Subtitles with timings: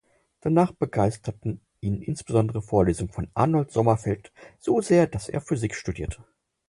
[0.39, 6.25] Danach begeisterten ihn insbesondere Vorlesungen von Arnold Sommerfeld so sehr, dass er Physik studierte.